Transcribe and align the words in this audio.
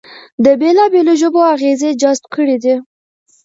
د 0.43 0.45
بېلابېلو 0.59 1.13
ژبو 1.21 1.41
اغېزې 1.53 1.89
جذب 2.01 2.25
کړې 2.35 2.57
دي 2.63 2.75